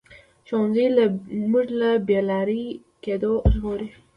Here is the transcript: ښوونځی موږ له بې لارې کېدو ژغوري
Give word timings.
ښوونځی 0.47 0.85
موږ 1.51 1.65
له 1.79 1.89
بې 2.07 2.19
لارې 2.29 2.63
کېدو 3.03 3.33
ژغوري 3.53 3.89